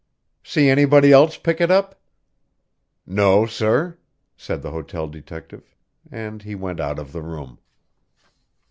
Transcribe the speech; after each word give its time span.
"See 0.41 0.67
anybody 0.67 1.11
else 1.11 1.37
pick 1.37 1.61
it 1.61 1.69
up?" 1.69 2.01
"No, 3.05 3.45
sir," 3.45 3.99
said 4.35 4.63
the 4.63 4.71
hotel 4.71 5.07
detective; 5.07 5.75
and 6.11 6.41
he 6.41 6.55
went 6.55 6.79
out 6.79 6.97
of 6.97 7.11
the 7.11 7.21
room. 7.21 7.59